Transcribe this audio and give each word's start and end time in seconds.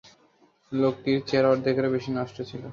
লোকটির 0.71 1.19
চেহারা 1.27 1.51
অর্ধেকের 1.53 1.87
বেশি 1.95 2.09
নষ্ট 2.11 2.37
ছিল! 2.49 2.63